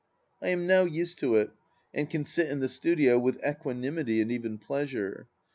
I 0.41 0.47
am 0.49 0.65
now 0.65 0.81
used 0.81 1.19
to 1.19 1.35
it, 1.35 1.51
and 1.93 2.09
can 2.09 2.23
sit 2.23 2.49
in 2.49 2.59
the 2.59 2.67
studio 2.69 3.19
with 3.19 3.39
equani 3.43 3.91
mity 3.93 4.19
and 4.19 4.31
even 4.31 4.57
pleasure. 4.57 5.27